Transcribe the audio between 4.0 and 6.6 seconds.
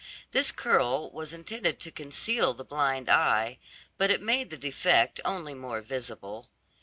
it made the defect only more visible.